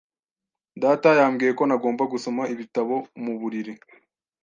Data 0.81 1.09
yambwiye 1.19 1.51
ko 1.57 1.63
ntagomba 1.65 2.03
gusoma 2.13 2.43
ibitabo 2.53 2.95
mu 3.23 3.33
buriri. 3.39 3.73